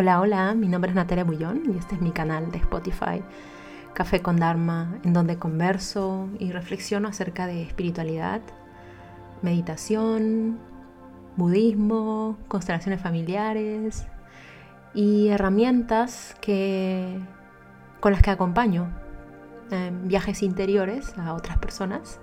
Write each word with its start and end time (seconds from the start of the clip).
Hola, 0.00 0.20
hola, 0.20 0.54
mi 0.54 0.68
nombre 0.68 0.90
es 0.90 0.94
Natalia 0.94 1.24
Bullón 1.24 1.74
y 1.74 1.76
este 1.76 1.96
es 1.96 2.00
mi 2.00 2.12
canal 2.12 2.52
de 2.52 2.58
Spotify, 2.58 3.20
Café 3.94 4.22
con 4.22 4.36
Dharma, 4.36 5.00
en 5.02 5.12
donde 5.12 5.40
converso 5.40 6.28
y 6.38 6.52
reflexiono 6.52 7.08
acerca 7.08 7.48
de 7.48 7.64
espiritualidad, 7.64 8.40
meditación, 9.42 10.60
budismo, 11.36 12.38
constelaciones 12.46 13.00
familiares 13.00 14.06
y 14.94 15.30
herramientas 15.30 16.36
que, 16.40 17.18
con 17.98 18.12
las 18.12 18.22
que 18.22 18.30
acompaño 18.30 18.92
viajes 20.04 20.44
interiores 20.44 21.12
a 21.18 21.34
otras 21.34 21.58
personas, 21.58 22.20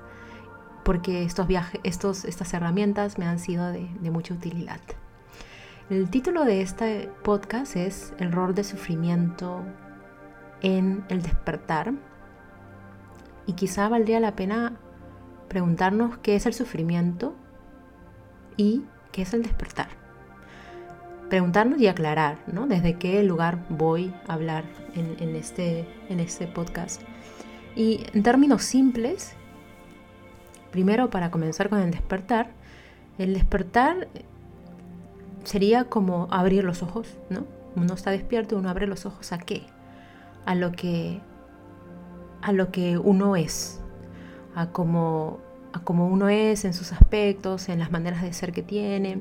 porque 0.85 1.23
estos 1.23 1.45
viajes, 1.45 1.81
estos, 1.83 2.23
estas 2.23 2.53
herramientas 2.53 3.17
me 3.17 3.25
han 3.25 3.37
sido 3.37 3.69
de 3.69 4.11
mucha 4.11 4.33
utilidad. 4.33 4.79
El 5.88 6.09
título 6.09 6.45
de 6.45 6.61
este 6.61 7.11
podcast 7.21 7.75
es 7.75 8.11
El 8.17 8.31
rol 8.31 8.55
de 8.55 8.63
sufrimiento 8.63 9.62
en 10.63 11.05
el 11.09 11.21
despertar. 11.21 11.94
Y 13.45 13.53
quizá 13.53 13.88
valdría 13.88 14.20
la 14.20 14.35
pena 14.35 14.80
preguntarnos 15.48 16.17
qué 16.17 16.35
es 16.35 16.48
el 16.48 16.55
sufrimiento 16.55 17.35
y 18.58 18.81
qué 19.11 19.21
es 19.21 19.35
el 19.35 19.44
despertar. 19.44 19.89
Preguntarnos 21.30 21.80
y 21.80 21.86
aclarar, 21.86 22.39
¿no? 22.52 22.66
Desde 22.66 22.95
qué 22.95 23.22
lugar 23.22 23.63
voy 23.70 24.11
a 24.27 24.33
hablar 24.33 24.63
en, 24.95 25.36
este, 25.36 25.88
en 26.09 26.20
este 26.20 26.47
podcast. 26.47 27.03
Y 27.75 28.08
en 28.11 28.23
términos 28.23 28.63
simples, 28.63 29.36
primero 30.72 31.11
para 31.11 31.30
comenzar 31.30 31.70
con 31.70 31.80
el 31.80 31.91
despertar, 31.91 32.49
el 33.20 33.36
despertar 33.36 34.08
sería 35.45 35.85
como 35.85 36.27
abrir 36.31 36.63
los 36.63 36.84
ojos, 36.84 37.17
¿no? 37.30 37.45
Uno 37.76 37.94
está 37.94 38.12
despierto, 38.12 38.58
uno 38.58 38.70
abre 38.70 38.88
los 38.88 39.05
ojos 39.05 39.31
a 39.31 39.38
qué? 39.38 39.63
A 40.45 40.55
lo 40.55 40.72
que 40.72 41.22
a 42.42 42.52
lo 42.52 42.72
que 42.72 42.97
uno 42.97 43.36
es, 43.36 43.81
a 44.53 44.67
como 44.67 45.39
a 45.73 45.80
cómo 45.80 46.08
uno 46.08 46.30
es 46.30 46.64
en 46.64 46.73
sus 46.73 46.92
aspectos, 46.92 47.69
en 47.69 47.80
las 47.80 47.92
maneras 47.92 48.22
de 48.22 48.34
ser 48.34 48.52
que 48.52 48.61
tiene. 48.61 49.19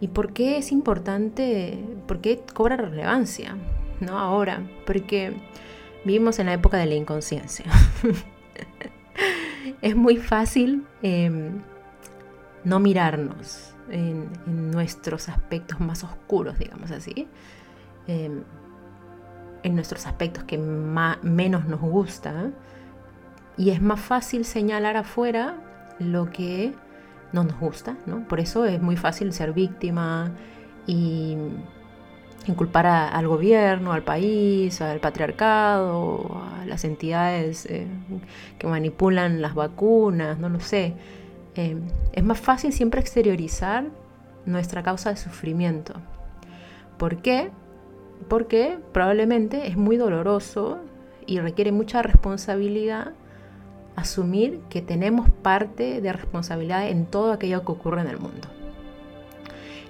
¿Y 0.00 0.08
por 0.08 0.32
qué 0.32 0.58
es 0.58 0.70
importante? 0.72 1.78
¿Por 2.06 2.20
qué 2.20 2.42
cobra 2.52 2.76
relevancia? 2.76 3.56
¿No? 4.00 4.18
Ahora, 4.18 4.62
porque 4.86 5.32
vivimos 6.04 6.38
en 6.38 6.46
la 6.46 6.54
época 6.54 6.76
de 6.76 6.86
la 6.86 6.94
inconsciencia. 6.94 7.66
es 9.82 9.96
muy 9.96 10.16
fácil 10.16 10.86
em, 11.02 11.62
no 12.64 12.80
mirarnos, 12.80 13.71
en, 13.90 14.30
nuestros 14.70 15.28
aspectos 15.28 15.80
más 15.80 16.04
oscuros, 16.04 16.58
digamos 16.58 16.90
así, 16.90 17.28
em, 18.06 18.42
en 19.62 19.74
nuestros 19.74 20.06
aspectos 20.06 20.44
que 20.44 20.58
menos 20.58 21.66
nos 21.66 21.80
gusta, 21.80 22.50
y 23.56 23.70
es 23.70 23.82
más 23.82 24.00
fácil 24.00 24.44
señalar 24.44 24.96
afuera 24.96 25.56
lo 25.98 26.30
que 26.30 26.74
no 27.32 27.44
nos 27.44 27.58
gusta, 27.58 27.96
¿no? 28.06 28.26
Por 28.26 28.40
eso 28.40 28.64
es 28.64 28.80
muy 28.80 28.96
fácil 28.96 29.32
ser 29.32 29.52
víctima 29.52 30.32
y 30.86 31.36
inculpar 32.46 32.86
al 32.86 33.28
gobierno, 33.28 33.92
al 33.92 34.02
país, 34.02 34.80
al 34.80 35.00
patriarcado, 35.00 36.42
a 36.60 36.64
las 36.66 36.84
entidades 36.84 37.66
eh, 37.66 37.86
que 38.58 38.66
manipulan 38.66 39.40
las 39.40 39.54
vacunas, 39.54 40.38
no 40.38 40.48
lo 40.48 40.60
sé. 40.60 40.94
Em, 41.54 41.82
es 42.12 42.24
más 42.24 42.40
fácil 42.40 42.72
siempre 42.72 43.00
exteriorizar 43.00 43.84
nuestra 44.46 44.82
causa 44.82 45.10
de 45.10 45.16
sufrimiento. 45.16 45.94
¿Por 46.96 47.18
qué? 47.18 47.50
Porque 48.28 48.78
probablemente 48.92 49.66
es 49.66 49.76
muy 49.76 49.96
doloroso 49.96 50.80
y 51.26 51.40
requiere 51.40 51.72
mucha 51.72 52.02
responsabilidad 52.02 53.12
asumir 53.96 54.60
que 54.70 54.80
tenemos 54.80 55.28
parte 55.30 56.00
de 56.00 56.12
responsabilidad 56.12 56.88
en 56.88 57.04
todo 57.06 57.32
aquello 57.32 57.64
que 57.64 57.72
ocurre 57.72 58.00
en 58.00 58.06
el 58.06 58.18
mundo. 58.18 58.48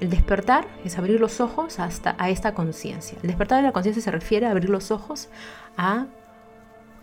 El 0.01 0.11
despertar 0.11 0.67
es 0.85 0.99
abrir 0.99 1.21
los 1.21 1.41
ojos 1.41 1.79
hasta 1.79 2.17
a 2.19 2.29
esta 2.29 2.55
conciencia. 2.55 3.17
El 3.23 3.29
despertar 3.29 3.59
de 3.59 3.69
la 3.69 3.73
conciencia 3.73 4.03
se 4.03 4.11
refiere 4.11 4.47
a 4.47 4.51
abrir 4.51 4.69
los 4.69 4.91
ojos 4.91 5.29
a 5.77 6.07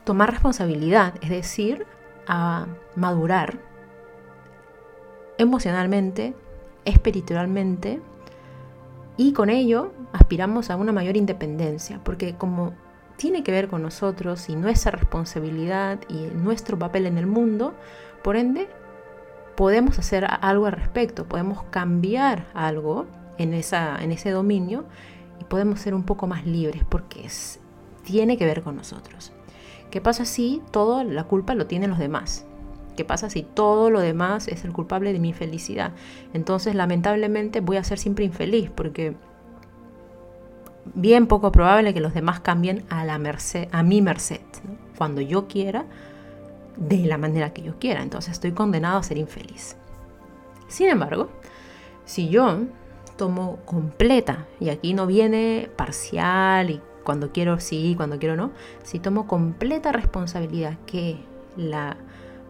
tomar 0.04 0.32
responsabilidad, 0.32 1.14
es 1.22 1.30
decir, 1.30 1.86
a 2.28 2.68
madurar 2.96 3.69
emocionalmente, 5.40 6.36
espiritualmente 6.86 8.00
y 9.18 9.34
con 9.34 9.50
ello 9.50 9.92
aspiramos 10.14 10.70
a 10.70 10.76
una 10.76 10.92
mayor 10.92 11.18
independencia, 11.18 12.00
porque 12.04 12.36
como 12.36 12.74
tiene 13.18 13.44
que 13.44 13.52
ver 13.52 13.68
con 13.68 13.82
nosotros 13.82 14.48
y 14.50 14.56
nuestra 14.56 14.92
responsabilidad 14.92 16.00
y 16.08 16.28
nuestro 16.36 16.78
papel 16.78 17.06
en 17.06 17.18
el 17.18 17.26
mundo, 17.26 17.74
por 18.24 18.38
ende 18.38 18.70
podemos 19.56 19.98
hacer 20.00 20.26
algo 20.42 20.68
al 20.68 20.74
respecto, 20.74 21.26
podemos 21.26 21.64
cambiar 21.64 22.48
algo 22.54 23.08
en, 23.38 23.54
esa, 23.54 23.98
en 24.02 24.12
ese 24.12 24.32
dominio 24.32 24.86
y 25.40 25.44
podemos 25.46 25.80
ser 25.82 25.94
un 25.94 26.04
poco 26.04 26.28
más 26.28 26.46
libres 26.46 26.84
porque 26.88 27.26
es, 27.26 27.60
tiene 28.04 28.38
que 28.38 28.46
ver 28.46 28.62
con 28.62 28.76
nosotros. 28.76 29.34
¿Qué 29.92 30.02
pasa 30.02 30.24
si 30.24 30.62
toda 30.72 31.04
la 31.04 31.26
culpa 31.26 31.56
lo 31.56 31.66
tienen 31.66 31.90
los 31.90 32.00
demás? 32.00 32.46
¿Qué 33.00 33.06
pasa 33.06 33.30
si 33.30 33.44
todo 33.44 33.90
lo 33.90 34.02
demás 34.02 34.50
es 34.50 34.66
el 34.66 34.74
culpable 34.74 35.14
de 35.14 35.20
mi 35.20 35.32
felicidad? 35.32 35.94
Entonces, 36.34 36.76
lamentablemente, 36.76 37.62
voy 37.62 37.78
a 37.78 37.84
ser 37.86 37.98
siempre 37.98 38.26
infeliz 38.26 38.70
porque 38.70 39.16
bien 40.96 41.26
poco 41.26 41.54
probable 41.54 41.94
que 41.94 42.02
los 42.02 42.14
demás 42.14 42.42
cambien 42.42 42.84
a, 42.90 43.06
la 43.06 43.18
merced, 43.18 43.70
a 43.72 43.84
mi 43.84 44.02
merced, 44.02 44.42
cuando 44.98 45.22
yo 45.22 45.48
quiera, 45.48 45.86
de 46.76 46.98
la 47.06 47.18
manera 47.18 47.54
que 47.54 47.62
yo 47.62 47.80
quiera. 47.80 48.04
Entonces, 48.04 48.34
estoy 48.34 48.52
condenado 48.52 48.98
a 48.98 49.04
ser 49.04 49.18
infeliz. 49.18 49.78
Sin 50.68 50.90
embargo, 50.90 51.30
si 52.04 52.28
yo 52.28 52.66
tomo 53.16 53.60
completa, 53.64 54.46
y 54.60 54.72
aquí 54.72 54.94
no 54.94 55.08
viene 55.08 55.72
parcial 55.78 56.70
y 56.70 56.82
cuando 57.06 57.32
quiero 57.32 57.62
sí, 57.62 57.94
cuando 57.96 58.20
quiero 58.20 58.36
no, 58.36 58.52
si 58.84 59.00
tomo 59.00 59.26
completa 59.26 59.94
responsabilidad 59.94 60.78
que 60.86 61.24
la 61.56 61.96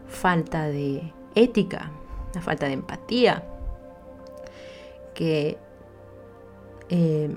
falta 0.09 0.67
de 0.67 1.13
ética, 1.35 1.91
la 2.33 2.41
falta 2.41 2.65
de 2.65 2.73
empatía, 2.73 3.43
que 5.13 5.57
em, 6.89 7.35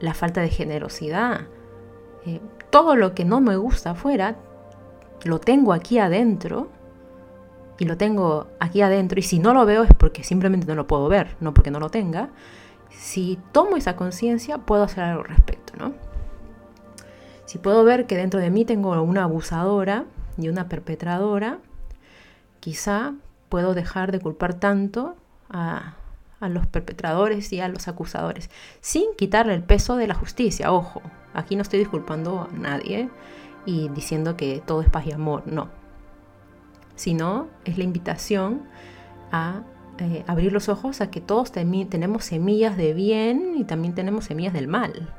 la 0.00 0.14
falta 0.14 0.40
de 0.40 0.48
generosidad, 0.48 1.42
eh, 2.26 2.40
todo 2.70 2.96
lo 2.96 3.14
que 3.14 3.24
no 3.24 3.40
me 3.40 3.56
gusta 3.56 3.92
afuera, 3.92 4.36
lo 5.24 5.38
tengo 5.38 5.72
aquí 5.72 5.98
adentro 5.98 6.68
y 7.78 7.84
lo 7.84 7.96
tengo 7.96 8.48
aquí 8.58 8.82
adentro 8.82 9.18
y 9.18 9.22
si 9.22 9.38
no 9.38 9.54
lo 9.54 9.64
veo 9.64 9.84
es 9.84 9.90
porque 9.96 10.24
simplemente 10.24 10.66
no 10.66 10.74
lo 10.74 10.86
puedo 10.86 11.08
ver, 11.08 11.36
no 11.40 11.54
porque 11.54 11.70
no 11.70 11.80
lo 11.80 11.90
tenga. 11.90 12.30
Si 12.90 13.38
tomo 13.52 13.76
esa 13.76 13.96
conciencia 13.96 14.58
puedo 14.58 14.82
hacer 14.82 15.04
algo 15.04 15.22
al 15.22 15.28
respecto, 15.28 15.72
¿no? 15.78 15.94
Si 17.46 17.58
puedo 17.58 17.84
ver 17.84 18.06
que 18.06 18.16
dentro 18.16 18.40
de 18.40 18.50
mí 18.50 18.64
tengo 18.64 19.00
una 19.02 19.24
abusadora 19.24 20.04
y 20.36 20.48
una 20.48 20.68
perpetradora, 20.68 21.58
quizá 22.60 23.14
puedo 23.48 23.74
dejar 23.74 24.12
de 24.12 24.20
culpar 24.20 24.54
tanto 24.54 25.16
a, 25.48 25.96
los 26.40 26.66
perpetradores 26.66 27.52
y 27.52 27.60
a 27.60 27.68
los 27.68 27.86
acusadores, 27.86 28.48
sin 28.80 29.14
quitarle 29.18 29.52
el 29.52 29.62
peso 29.62 29.96
de 29.96 30.06
la 30.06 30.14
justicia. 30.14 30.72
Ojo, 30.72 31.02
aquí 31.34 31.54
no 31.54 31.60
estoy 31.60 31.80
disculpando 31.80 32.48
a 32.50 32.56
nadie 32.56 33.10
y 33.66 33.90
diciendo 33.90 34.38
que 34.38 34.62
todo 34.64 34.80
es 34.80 34.88
paz 34.88 35.06
y 35.06 35.12
amor, 35.12 35.42
no. 35.46 35.68
Sino 36.94 37.48
es 37.66 37.76
la 37.76 37.84
invitación 37.84 38.62
a 39.32 39.64
eh, 39.98 40.24
abrir 40.26 40.50
los 40.50 40.70
ojos 40.70 41.02
a 41.02 41.10
que 41.10 41.20
todos 41.20 41.52
tenemos 41.52 42.24
semillas 42.24 42.78
de 42.78 42.94
bien 42.94 43.54
y 43.58 43.64
también 43.64 43.94
tenemos 43.94 44.24
semillas 44.24 44.54
del 44.54 44.66
mal. 44.66 45.12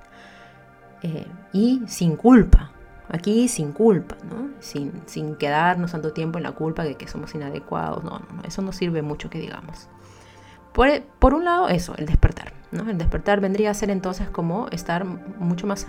Eh, 1.03 1.27
y 1.53 1.83
sin 1.85 2.15
culpa, 2.15 2.71
Aquí 3.13 3.49
sin 3.49 3.73
culpa, 3.73 4.15
¿no? 4.29 4.51
sin, 4.59 5.35
quedarnos 5.35 5.91
tanto 5.91 6.13
tiempo 6.13 6.37
en 6.37 6.43
la 6.43 6.53
culpa 6.53 6.83
de 6.83 6.95
que 6.95 7.07
somos 7.09 7.35
inadecuados. 7.35 8.03
No, 8.05 8.19
no, 8.19 8.43
eso 8.45 8.61
no 8.61 8.71
sirve 8.71 9.01
mucho 9.01 9.29
que 9.29 9.39
digamos. 9.39 9.89
Por, 10.71 11.33
un 11.33 11.43
lado, 11.43 11.67
eso, 11.67 11.93
el 11.97 12.05
despertar. 12.05 12.53
¿no? 12.71 12.89
El 12.89 12.97
despertar 12.97 13.41
vendría 13.41 13.71
a 13.71 13.73
ser 13.73 13.89
entonces 13.89 14.29
como 14.29 14.67
estar 14.69 15.03
mucho 15.03 15.67
más... 15.67 15.87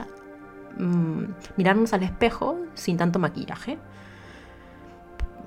Mm, 0.79 1.25
mirarnos 1.57 1.93
al 1.93 2.03
espejo 2.03 2.59
sin 2.75 2.97
tanto 2.97 3.21
maquillaje. 3.21 3.79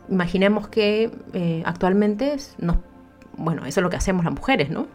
Imaginemos 0.10 0.70
que 0.70 1.12
eh, 1.34 1.62
actualmente 1.66 2.38
nos... 2.58 2.78
Bueno, 3.36 3.66
eso 3.66 3.82
es 3.82 3.84
lo 3.84 3.90
que 3.90 3.98
hacemos 3.98 4.24
las 4.24 4.34
mujeres, 4.34 4.70
¿no? 4.70 4.88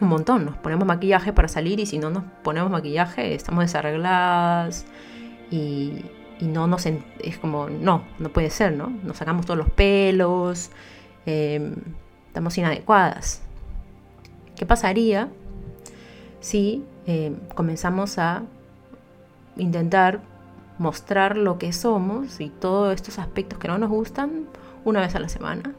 Un 0.00 0.08
montón. 0.08 0.44
Nos 0.44 0.56
ponemos 0.58 0.86
maquillaje 0.86 1.32
para 1.32 1.48
salir 1.48 1.80
y 1.80 1.86
si 1.86 1.98
no 1.98 2.10
nos 2.10 2.22
ponemos 2.44 2.70
maquillaje 2.70 3.34
estamos 3.34 3.64
desarregladas 3.64 4.86
y, 5.50 6.04
no 6.40 6.68
nos 6.68 6.86
es 6.86 7.36
como 7.40 7.68
no 7.68 8.04
no 8.20 8.28
puede 8.28 8.48
ser 8.50 8.72
no 8.72 8.92
nos 9.02 9.16
sacamos 9.16 9.44
todos 9.44 9.58
los 9.58 9.70
pelos 9.70 10.70
em, 11.26 11.74
estamos 12.28 12.56
inadecuadas 12.56 13.42
qué 14.54 14.64
pasaría 14.64 15.28
si 16.38 16.84
eh, 17.06 17.34
comenzamos 17.56 18.18
a 18.18 18.44
intentar 19.56 20.20
mostrar 20.78 21.36
lo 21.36 21.58
que 21.58 21.72
somos 21.72 22.40
y 22.40 22.48
todos 22.48 22.94
estos 22.94 23.18
aspectos 23.18 23.58
que 23.58 23.68
no 23.68 23.78
nos 23.78 23.90
gustan 23.90 24.46
una 24.84 25.00
vez 25.00 25.14
a 25.14 25.18
la 25.18 25.28
semana. 25.28 25.74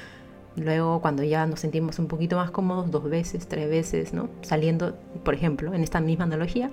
Luego, 0.56 1.00
cuando 1.00 1.22
ya 1.22 1.46
nos 1.46 1.60
sentimos 1.60 1.98
un 1.98 2.06
poquito 2.06 2.36
más 2.36 2.50
cómodos, 2.50 2.90
dos 2.90 3.04
veces, 3.04 3.46
tres 3.46 3.68
veces, 3.68 4.12
¿no? 4.12 4.28
Saliendo, 4.42 4.96
por 5.24 5.34
ejemplo, 5.34 5.74
en 5.74 5.82
esta 5.82 6.00
misma 6.00 6.24
analogía, 6.24 6.70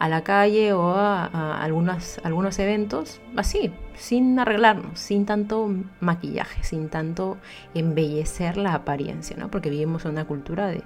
a 0.00 0.08
la 0.08 0.24
calle 0.24 0.72
o 0.72 0.94
a, 0.94 1.62
algunos 1.62 2.58
eventos, 2.58 3.20
así, 3.36 3.72
sin 3.94 4.38
arreglarnos, 4.38 4.98
sin 4.98 5.26
tanto 5.26 5.70
maquillaje, 6.00 6.64
sin 6.64 6.88
tanto 6.88 7.36
embellecer 7.74 8.56
la 8.56 8.74
apariencia, 8.74 9.36
¿no? 9.36 9.50
Porque 9.50 9.70
vivimos 9.70 10.06
en 10.06 10.12
una 10.12 10.26
cultura 10.26 10.68
de 10.68 10.82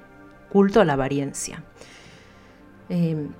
culto 0.50 0.80
a 0.80 0.84
la 0.84 0.94
apariencia. 0.94 1.62
Em, 2.88 3.30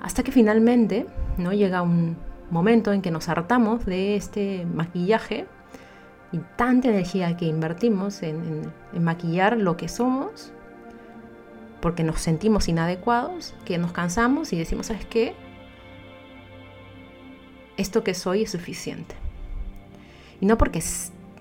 hasta 0.00 0.22
que 0.22 0.30
finalmente 0.30 1.06
¿no? 1.38 1.52
llega 1.52 1.82
un 1.82 2.16
momento 2.50 2.92
en 2.92 3.02
que 3.02 3.10
nos 3.10 3.28
hartamos 3.28 3.84
de 3.84 4.14
este 4.14 4.66
maquillaje 4.66 5.46
y 6.32 6.38
tanta 6.56 6.88
energía 6.88 7.36
que 7.36 7.46
invertimos 7.46 8.22
en, 8.22 8.72
maquillar 9.00 9.56
lo 9.56 9.76
que 9.76 9.88
somos, 9.88 10.52
porque 11.80 12.02
nos 12.02 12.20
sentimos 12.20 12.68
inadecuados, 12.68 13.54
que 13.64 13.78
nos 13.78 13.92
cansamos 13.92 14.52
y 14.52 14.58
decimos, 14.58 14.86
¿sabes 14.86 15.06
qué? 15.06 15.34
Esto 17.76 18.02
que 18.02 18.14
soy 18.14 18.42
es 18.42 18.50
suficiente. 18.50 19.14
Y 20.40 20.46
no 20.46 20.58
porque, 20.58 20.82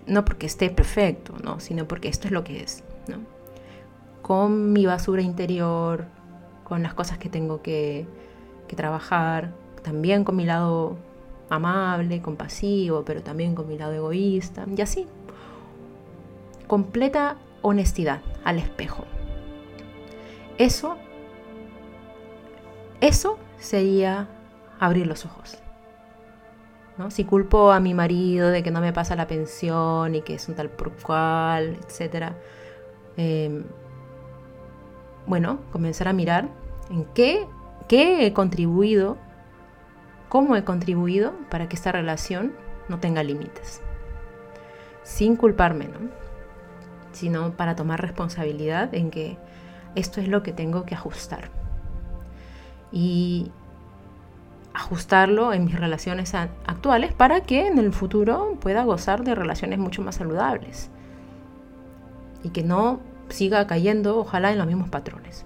no 0.06 0.26
porque 0.26 0.46
esté 0.46 0.70
perfecto, 0.70 1.36
¿no? 1.44 1.60
sino 1.60 1.88
porque 1.88 2.08
esto 2.08 2.28
es 2.28 2.32
lo 2.32 2.44
que 2.44 2.62
es. 2.62 2.84
¿no? 3.08 3.18
Con 4.22 4.74
mi 4.74 4.86
basura 4.86 5.22
interior, 5.22 6.06
con 6.64 6.84
las 6.84 6.94
cosas 6.94 7.18
que 7.18 7.30
tengo 7.30 7.62
que, 7.62 8.06
que 8.68 8.76
trabajar, 8.76 9.54
también 9.84 10.24
con 10.24 10.36
mi 10.36 10.46
lado 10.46 10.98
amable, 11.50 12.22
compasivo, 12.22 13.04
pero 13.06 13.22
también 13.24 13.56
con 13.56 13.68
mi 13.68 13.78
lado 13.78 13.94
egoísta, 13.94 14.66
y 14.76 14.82
así. 14.82 15.08
Completa 16.68 17.38
honestidad 17.62 18.22
al 18.44 18.60
espejo. 18.60 19.06
Eso, 20.58 20.98
eso 23.02 23.38
sería 23.60 24.28
abrir 24.80 25.08
los 25.08 25.26
ojos. 25.26 25.58
¿no? 26.98 27.12
Si 27.12 27.26
culpo 27.26 27.72
a 27.72 27.80
mi 27.80 27.94
marido 27.94 28.50
de 28.50 28.64
que 28.64 28.72
no 28.72 28.82
me 28.82 28.94
pasa 28.94 29.16
la 29.16 29.28
pensión 29.28 30.16
y 30.16 30.22
que 30.22 30.36
es 30.36 30.50
un 30.50 30.56
tal 30.56 30.70
por 30.70 30.92
cual, 30.94 31.78
etc. 31.88 32.34
Em, 33.18 33.64
bueno, 35.28 35.60
comenzar 35.72 36.08
a 36.08 36.14
mirar 36.14 36.50
en 36.90 37.06
qué, 37.14 37.46
qué 37.88 38.26
he 38.26 38.34
contribuido 38.34 39.18
cómo 40.30 40.56
he 40.56 40.64
contribuido 40.64 41.34
para 41.50 41.70
que 41.70 41.76
esta 41.76 41.92
relación 41.92 42.54
no 42.90 43.00
tenga 43.00 43.24
límites. 43.24 43.82
Sin 45.04 45.36
culparme, 45.36 45.86
¿no? 45.86 46.10
Sino 47.12 47.52
para 47.54 47.76
tomar 47.76 48.02
responsabilidad 48.02 48.94
en 48.94 49.10
que 49.10 49.38
esto 49.98 50.22
es 50.22 50.28
lo 50.28 50.44
que 50.44 50.54
tengo 50.54 50.86
que 50.86 50.96
ajustar. 50.96 51.50
Y 52.92 53.52
ajustarlo 54.74 55.54
en 55.54 55.66
mis 55.66 55.80
relaciones 55.80 56.34
actuales 56.36 57.14
para 57.14 57.42
que 57.42 57.68
en 57.68 57.80
el 57.80 57.92
futuro 57.92 58.58
pueda 58.60 58.84
gozar 58.84 59.24
de 59.24 59.36
relaciones 59.36 59.80
mucho 59.80 60.02
más 60.02 60.16
saludables. 60.16 60.90
Y 62.44 62.50
que 62.50 62.64
no 62.64 63.00
siga 63.30 63.68
cayendo, 63.68 64.18
ojalá, 64.20 64.52
en 64.52 64.58
los 64.58 64.68
mismos 64.68 64.90
patrones. 64.90 65.46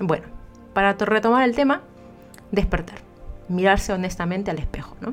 Bueno, 0.00 0.26
para 0.72 0.94
retomar 0.94 1.42
el 1.42 1.54
tema, 1.54 1.82
despertar 2.50 3.10
mirarse 3.50 3.92
honestamente 3.92 4.50
al 4.50 4.58
espejo, 4.58 4.96
¿no? 5.00 5.12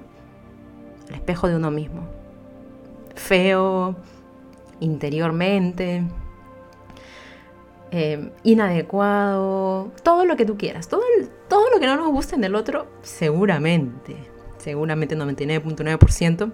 Al 1.09 1.15
espejo 1.15 1.49
de 1.49 1.55
uno 1.55 1.71
mismo. 1.71 2.07
Feo, 3.15 3.95
interiormente, 4.79 6.03
eh, 7.91 8.31
inadecuado, 8.43 9.91
todo 10.03 10.25
lo 10.25 10.35
que 10.35 10.45
tú 10.45 10.57
quieras, 10.57 10.87
todo, 10.87 11.01
todo 11.47 11.69
lo 11.69 11.79
que 11.79 11.85
no 11.85 11.95
nos 11.95 12.11
gusta 12.11 12.35
en 12.35 12.43
el 12.43 12.55
otro, 12.55 12.87
seguramente, 13.01 14.15
seguramente 14.57 15.15
99.9% 15.17 16.51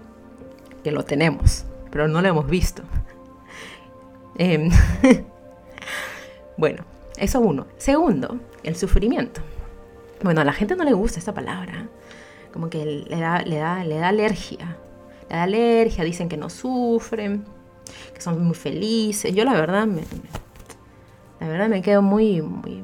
que 0.84 0.92
lo 0.92 1.04
tenemos, 1.04 1.64
pero 1.90 2.06
no 2.06 2.22
lo 2.22 2.28
hemos 2.28 2.46
visto. 2.46 2.82
Em, 4.36 4.70
bueno, 6.56 6.84
eso 7.16 7.40
uno. 7.40 7.66
Segundo, 7.78 8.38
el 8.62 8.76
sufrimiento. 8.76 9.40
Bueno, 10.22 10.40
a 10.40 10.44
la 10.44 10.52
gente 10.52 10.76
no 10.76 10.84
le 10.84 10.92
gusta 10.92 11.18
esta 11.18 11.34
palabra. 11.34 11.88
Como 12.52 12.70
que 12.70 12.84
le 12.84 13.20
da, 13.20 13.42
le 13.42 13.56
da, 13.56 13.84
le 13.84 13.98
da 13.98 14.08
alergia. 14.08 14.76
Le 15.28 15.36
da 15.36 15.42
alergia, 15.44 16.04
dicen 16.04 16.28
que 16.28 16.36
no 16.36 16.50
sufren, 16.50 17.44
que 18.12 18.20
son 18.20 18.42
muy 18.42 18.54
felices. 18.54 19.34
Yo 19.34 19.44
la 19.44 19.54
verdad 19.54 19.86
me, 19.86 20.02
la 21.44 21.50
verdad 21.50 21.68
me 21.68 21.82
quedo 21.82 22.00
muy, 22.00 22.40
muy... 22.40 22.82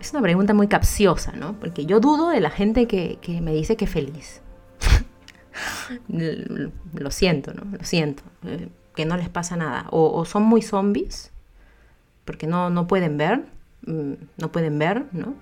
Es 0.00 0.12
una 0.12 0.22
pregunta 0.22 0.54
muy 0.54 0.68
capciosa, 0.68 1.32
¿no? 1.32 1.54
Porque 1.58 1.86
yo 1.86 1.98
dudo 1.98 2.28
de 2.28 2.40
la 2.40 2.50
gente 2.50 2.86
que, 2.86 3.18
me 3.42 3.52
dice 3.52 3.76
que 3.76 3.86
feliz. 3.86 4.42
lo 6.08 7.10
siento, 7.10 7.52
¿no? 7.52 7.64
Lo 7.76 7.84
siento. 7.84 8.22
Eh, 8.44 8.68
que 8.94 9.06
no 9.06 9.16
les 9.16 9.28
pasa 9.28 9.56
nada. 9.56 9.86
O, 9.90 10.24
son 10.24 10.44
muy 10.44 10.62
zombies, 10.62 11.32
porque 12.24 12.46
no, 12.46 12.70
no 12.70 12.86
pueden 12.86 13.16
ver, 13.16 13.44
mm, 13.86 14.12
no 14.36 14.52
pueden 14.52 14.78
ver, 14.78 15.06
¿no? 15.12 15.34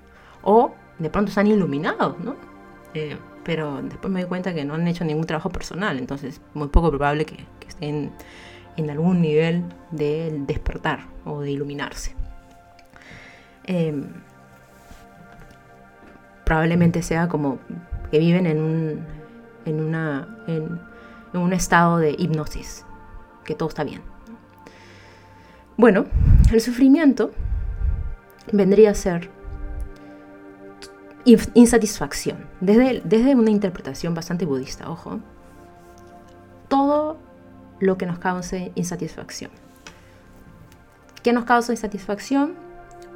o 0.42 0.72
de 0.98 1.10
pronto 1.10 1.30
están 1.30 1.46
iluminados, 1.46 2.18
¿no? 2.20 2.36
Eh, 2.94 3.16
pero 3.44 3.80
después 3.82 4.12
me 4.12 4.20
doy 4.20 4.28
cuenta 4.28 4.54
que 4.54 4.64
no 4.64 4.74
han 4.74 4.86
hecho 4.86 5.04
ningún 5.04 5.26
trabajo 5.26 5.50
personal, 5.50 5.98
entonces 5.98 6.40
muy 6.54 6.68
poco 6.68 6.90
probable 6.90 7.24
que, 7.24 7.44
estén 7.66 8.12
en 8.76 8.90
algún 8.90 9.20
nivel 9.20 9.64
de 9.90 10.42
despertar 10.46 11.06
o 11.24 11.40
de 11.40 11.50
iluminarse. 11.50 12.14
Em, 13.64 14.08
probablemente 16.44 17.02
sea 17.02 17.28
como 17.28 17.58
que 18.10 18.18
viven 18.18 18.46
en 18.46 18.60
un, 18.60 19.06
en, 19.64 19.80
una, 19.80 20.44
en, 20.46 20.80
un 21.32 21.52
estado 21.52 21.98
de 21.98 22.14
hipnosis, 22.18 22.84
que 23.44 23.54
todo 23.54 23.68
está 23.68 23.84
bien. 23.84 24.02
Bueno, 25.76 26.06
el 26.52 26.60
sufrimiento 26.60 27.30
vendría 28.52 28.90
a 28.90 28.94
ser 28.94 29.30
insatisfacción, 31.24 32.46
desde, 32.60 33.00
desde 33.04 33.34
una 33.34 33.50
interpretación 33.50 34.12
bastante 34.14 34.44
budista, 34.44 34.90
ojo, 34.90 35.20
todo 36.68 37.16
lo 37.82 37.98
que 37.98 38.06
nos 38.06 38.18
cause 38.20 38.70
insatisfacción. 38.76 39.50
¿Qué 41.24 41.32
nos 41.32 41.44
causa 41.44 41.72
insatisfacción? 41.72 42.54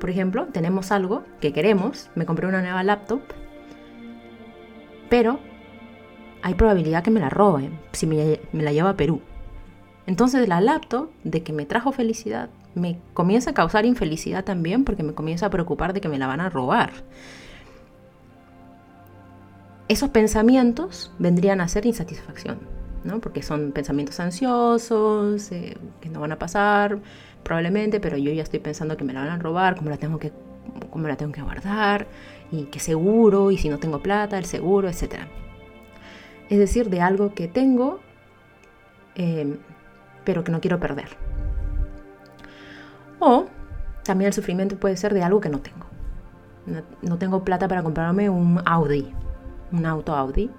Por 0.01 0.11
ejemplo, 0.11 0.47
tenemos 0.47 0.91
algo 0.91 1.23
que 1.41 1.53
queremos, 1.53 2.11
me 2.17 2.27
compré 2.27 2.49
una 2.49 2.61
nueva 2.61 2.83
laptop, 2.83 3.21
pero 5.09 5.39
hay 6.43 6.55
probabilidad 6.55 7.05
que 7.05 7.13
me 7.13 7.21
la 7.21 7.31
roben 7.31 7.79
si 7.93 8.09
me, 8.09 8.41
la 8.53 8.73
llevo 8.73 8.89
a 8.89 8.97
Perú. 8.97 9.23
Entonces 10.07 10.49
la 10.49 10.61
laptop, 10.61 11.11
de 11.23 11.45
que 11.45 11.53
me 11.53 11.65
trajo 11.65 11.93
felicidad, 11.93 12.51
me 12.75 12.99
comienza 13.15 13.51
a 13.51 13.55
causar 13.55 13.87
infelicidad 13.87 14.45
también 14.45 14.85
porque 14.85 15.05
me 15.05 15.15
comienza 15.15 15.47
a 15.47 15.51
preocupar 15.51 15.93
de 15.93 16.01
que 16.01 16.09
me 16.09 16.19
la 16.19 16.27
van 16.27 16.41
a 16.41 16.51
robar 16.51 16.91
esos 19.89 20.11
pensamientos 20.11 21.13
vendrían 21.19 21.61
a 21.61 21.69
ser 21.69 21.87
insatisfacción, 21.87 22.59
¿no? 23.07 23.21
porque 23.21 23.43
son 23.43 23.73
pensamientos 23.73 24.21
ansiosos, 24.21 25.51
eh, 25.53 25.77
que 26.01 26.09
no 26.09 26.21
van 26.21 26.33
a 26.33 26.39
pasar 26.39 26.99
probablemente, 27.43 28.01
pero 28.01 28.17
yo 28.17 28.33
ya 28.33 28.43
estoy 28.43 28.59
pensando 28.59 28.97
que 28.97 29.05
me 29.05 29.13
la 29.13 29.21
van 29.21 29.31
a 29.31 29.39
robar, 29.39 29.77
cómo 29.77 29.89
la 29.89 29.97
tengo 29.97 30.19
que, 30.19 30.33
cómo 30.91 31.07
la 31.07 31.17
tengo 31.17 31.33
que 31.33 31.43
guardar, 31.43 32.09
y 32.51 32.65
qué 32.65 32.81
seguro, 32.81 33.51
y 33.53 33.59
si 33.59 33.69
no 33.69 33.79
tengo 33.79 34.01
plata, 34.03 34.37
el 34.37 34.45
seguro, 34.47 34.89
etc. 34.89 35.21
Es 36.49 36.59
decir, 36.59 36.91
de 36.91 37.01
algo 37.01 37.35
que 37.35 37.47
tengo, 37.47 38.01
em, 39.15 39.59
pero 40.25 40.43
que 40.43 40.51
no 40.51 40.61
quiero 40.61 40.81
perder. 40.81 41.09
O 43.21 43.47
también 44.03 44.27
el 44.29 44.33
sufrimiento 44.35 44.77
puede 44.79 44.97
ser 44.97 45.15
de 45.15 45.23
algo 45.23 45.41
que 45.41 45.49
no 45.49 45.61
tengo. 45.61 45.87
no 47.03 47.17
tengo 47.17 47.45
plata 47.45 47.69
para 47.69 47.85
comprarme 47.85 48.29
un 48.29 48.61
Audi, 48.65 49.15
un 49.71 49.87
auto 49.87 50.17
Audi, 50.17 50.51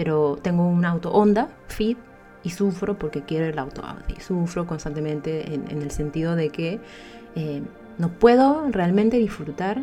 pero 0.00 0.38
tengo 0.40 0.66
un 0.66 0.86
auto 0.86 1.12
Honda 1.12 1.50
Fit 1.66 1.98
y 2.42 2.48
sufro 2.48 2.98
porque 2.98 3.20
quiero 3.20 3.44
el 3.44 3.58
auto 3.58 3.84
Audi. 3.84 4.18
Sufro 4.18 4.66
constantemente 4.66 5.52
en, 5.52 5.68
el 5.68 5.90
sentido 5.90 6.36
de 6.36 6.48
que 6.48 6.80
eh, 7.34 7.60
no 7.98 8.08
puedo 8.08 8.66
realmente 8.70 9.18
disfrutar 9.18 9.82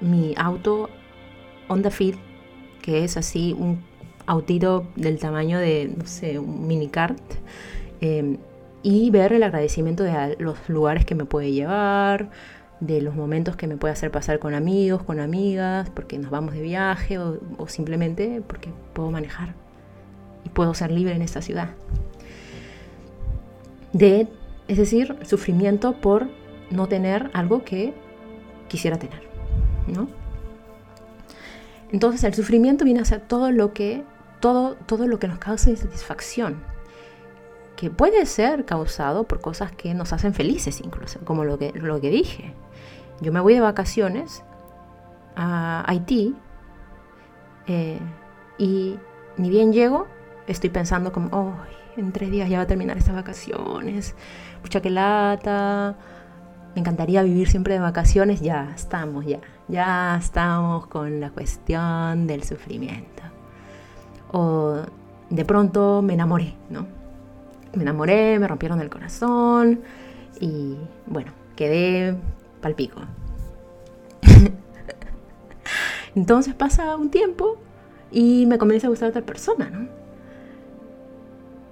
mi 0.00 0.32
auto 0.38 0.88
Honda 1.68 1.90
Fit, 1.90 2.16
que 2.80 3.04
es 3.04 3.18
así 3.18 3.54
un 3.58 3.84
autito 4.24 4.86
del 4.96 5.18
tamaño 5.18 5.58
de, 5.58 5.92
no 5.98 6.06
sé, 6.06 6.38
un 6.38 6.66
mini 6.66 6.88
kart. 6.88 7.20
Em, 8.00 8.38
y 8.82 9.10
ver 9.10 9.34
el 9.34 9.42
agradecimiento 9.42 10.02
de 10.02 10.36
los 10.38 10.66
lugares 10.70 11.04
que 11.04 11.14
me 11.14 11.26
puede 11.26 11.52
llevar, 11.52 12.30
de 12.80 13.00
los 13.00 13.14
momentos 13.14 13.56
que 13.56 13.66
me 13.66 13.76
puede 13.76 13.92
hacer 13.92 14.10
pasar 14.10 14.38
con 14.38 14.54
amigos, 14.54 15.02
con 15.02 15.20
amigas, 15.20 15.90
porque 15.90 16.18
nos 16.18 16.30
vamos 16.30 16.54
de 16.54 16.62
viaje 16.62 17.18
o, 17.18 17.38
simplemente 17.68 18.42
porque 18.46 18.70
puedo 18.92 19.10
manejar 19.10 19.54
y 20.44 20.48
puedo 20.48 20.74
ser 20.74 20.90
libre 20.90 21.14
en 21.14 21.22
esta 21.22 21.40
ciudad. 21.40 21.70
De, 23.92 24.28
es 24.68 24.76
decir, 24.76 25.16
sufrimiento 25.22 26.00
por 26.00 26.28
no 26.70 26.88
tener 26.88 27.30
algo 27.32 27.64
que 27.64 27.94
quisiera 28.68 28.98
tener, 28.98 29.22
¿no? 29.86 30.08
Entonces 31.92 32.24
el 32.24 32.34
sufrimiento 32.34 32.84
viene 32.84 33.00
a 33.00 33.04
ser 33.04 33.20
todo 33.20 33.52
lo 33.52 33.72
que, 33.72 34.02
todo, 34.40 34.74
todo 34.74 35.06
lo 35.06 35.20
que 35.20 35.28
nos 35.28 35.38
causa 35.38 35.70
insatisfacción, 35.70 36.73
puede 37.90 38.26
ser 38.26 38.64
causado 38.64 39.24
por 39.24 39.40
cosas 39.40 39.72
que 39.72 39.94
nos 39.94 40.12
hacen 40.12 40.34
felices 40.34 40.80
incluso, 40.80 41.20
como 41.24 41.44
lo 41.44 41.58
que, 41.58 41.72
lo 41.72 42.00
que 42.00 42.10
dije. 42.10 42.54
Yo 43.20 43.32
me 43.32 43.40
voy 43.40 43.54
de 43.54 43.60
vacaciones 43.60 44.42
a 45.36 45.84
Haití 45.88 46.36
eh, 47.66 47.98
y 48.58 48.98
ni 49.36 49.50
bien 49.50 49.72
llego, 49.72 50.06
estoy 50.46 50.70
pensando 50.70 51.12
como, 51.12 51.28
oh, 51.32 51.54
en 51.96 52.12
tres 52.12 52.30
días 52.30 52.48
ya 52.48 52.58
va 52.58 52.64
a 52.64 52.66
terminar 52.66 52.98
estas 52.98 53.14
vacaciones, 53.14 54.14
mucha 54.62 54.80
que 54.80 54.90
lata, 54.90 55.96
me 56.74 56.80
encantaría 56.80 57.22
vivir 57.22 57.48
siempre 57.48 57.74
de 57.74 57.80
vacaciones, 57.80 58.40
ya 58.40 58.72
estamos, 58.74 59.24
ya, 59.26 59.38
ya 59.68 60.16
estamos 60.16 60.86
con 60.88 61.20
la 61.20 61.30
cuestión 61.30 62.26
del 62.26 62.42
sufrimiento. 62.42 63.22
O 64.32 64.78
de 65.30 65.44
pronto 65.44 66.02
me 66.02 66.14
enamoré, 66.14 66.54
¿no? 66.70 67.03
Me 67.74 67.82
enamoré, 67.82 68.38
me 68.38 68.46
rompieron 68.48 68.80
el 68.80 68.90
corazón 68.90 69.80
y 70.40 70.76
bueno, 71.06 71.32
quedé 71.56 72.16
palpico. 72.60 73.00
Entonces 76.14 76.54
pasa 76.54 76.96
un 76.96 77.10
tiempo 77.10 77.58
y 78.10 78.46
me 78.46 78.58
comienza 78.58 78.86
a 78.86 78.90
gustar 78.90 79.10
otra 79.10 79.22
persona, 79.22 79.70
¿no? 79.70 79.88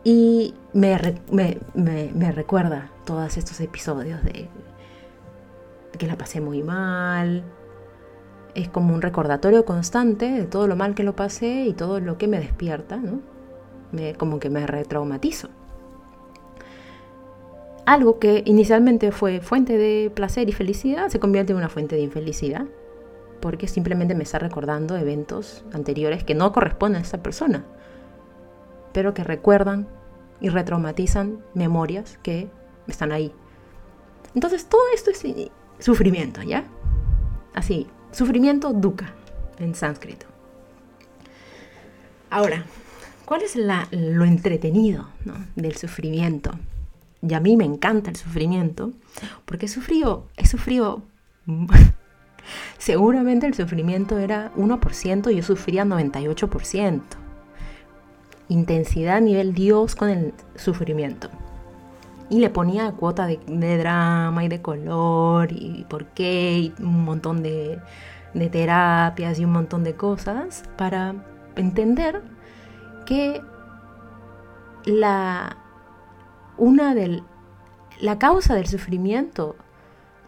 Y 0.05 0.55
me, 0.73 0.99
me, 1.31 1.59
me 1.75 2.33
recuerda 2.33 2.91
todos 3.05 3.37
estos 3.37 3.61
episodios 3.61 4.25
de 4.25 4.49
que 5.99 6.07
la 6.07 6.17
pasé 6.17 6.41
muy 6.41 6.63
mal. 6.63 7.45
Es 8.55 8.69
como 8.69 8.95
un 8.95 9.03
recordatorio 9.03 9.65
constante 9.65 10.31
de 10.31 10.45
todo 10.45 10.67
lo 10.67 10.77
mal 10.77 10.95
que 10.95 11.05
lo 11.05 11.17
pasé 11.17 11.65
y 11.67 11.73
todo 11.73 12.01
lo 12.01 12.19
que 12.19 12.29
me 12.29 12.39
despierta, 12.39 12.97
¿no? 12.97 13.21
Como 14.19 14.39
que 14.39 14.51
me 14.51 14.67
retraumatizo. 14.67 15.49
Algo 17.85 18.19
que 18.21 18.43
inicialmente 18.47 19.11
fue 19.11 19.41
fuente 19.41 19.77
de 19.77 20.11
placer 20.15 20.49
y 20.49 20.53
felicidad 20.53 21.09
se 21.09 21.19
convierte 21.19 21.53
en 21.53 21.59
una 21.59 21.69
fuente 21.69 21.97
de 21.97 22.03
infelicidad, 22.03 22.67
porque 23.41 23.67
simplemente 23.67 24.15
me 24.15 24.23
está 24.23 24.39
recordando 24.39 24.97
eventos 24.97 25.65
anteriores 25.73 26.23
que 26.23 26.37
no 26.37 26.53
corresponden 26.53 27.03
a 27.03 27.05
esa 27.05 27.23
persona, 27.25 27.65
pero 28.93 29.15
que 29.15 29.25
recuerdan 29.25 29.89
y 30.41 30.49
retraumatizan 30.49 31.45
memorias 31.55 32.19
que 32.23 32.49
están 32.87 33.11
ahí. 33.11 33.33
Entonces 34.35 34.67
todo 34.67 34.83
esto 34.95 35.11
es 35.11 35.25
sufrimiento, 35.81 36.41
¿ya? 36.43 36.65
Así, 37.53 37.89
sufrimiento 38.13 38.73
dukkha 38.73 39.13
en 39.59 39.75
sánscrito. 39.75 40.27
Ahora, 42.31 42.65
¿cuál 43.25 43.43
es 43.43 43.57
lo 43.57 44.25
entretenido 44.25 45.09
del 45.57 45.77
sufrimiento? 45.77 46.53
Y 47.23 47.35
a 47.35 47.41
mí 47.41 47.57
me 47.57 47.65
encanta 47.65 48.11
el 48.11 48.17
sufrimiento, 48.17 48.93
porque 49.45 49.67
he 49.67 49.69
sufrido, 49.69 50.27
he 50.37 50.47
sufrido, 50.47 51.03
seguramente 52.79 53.47
el 53.47 53.55
sufrimiento 53.55 54.19
era 54.19 54.53
1%, 54.57 55.33
y 55.33 55.37
yo 55.37 55.43
sufría 55.43 55.85
98%. 55.85 57.01
Intensidad 58.49 59.17
a 59.17 59.21
nivel 59.21 59.55
Dios 59.55 59.95
con 59.95 60.09
el 60.09 60.35
sufrimiento 60.57 61.31
y 62.33 62.39
le 62.39 62.49
ponía 62.49 62.93
cuota 62.93 63.27
de, 63.27 63.39
drama 63.77 64.43
y 64.43 64.49
de 64.49 64.63
color 64.63 65.53
y 65.53 65.85
por 65.87 66.07
qué 66.07 66.59
y 66.59 66.83
un 66.83 67.05
montón 67.05 67.43
de, 67.43 67.79
terapias 68.51 69.39
y 69.39 69.45
un 69.45 69.53
montón 69.53 69.85
de 69.85 69.95
cosas 69.97 70.65
para 70.79 71.15
entender 71.57 72.23
que 73.05 73.43
la 74.87 75.59
una 76.57 76.95
del 76.95 77.23
la 78.01 78.19
causa 78.19 78.55
del 78.55 78.67
sufrimiento 78.67 79.57